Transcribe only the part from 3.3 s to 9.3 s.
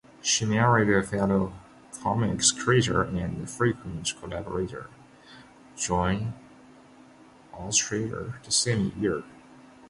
frequent collaborator, John Ostrander the same year.